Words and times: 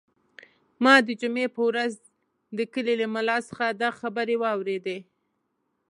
ما 0.83 0.93
د 1.07 1.09
جمعې 1.21 1.47
په 1.55 1.61
ورځ 1.69 1.93
د 2.57 2.59
کلي 2.73 2.95
له 3.01 3.07
ملا 3.13 3.37
څخه 3.49 3.65
دا 3.81 3.89
خبرې 3.99 4.35
واورېدې. 4.41 4.97